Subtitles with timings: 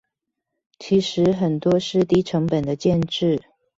[0.79, 3.39] 其實很多是低成本的建置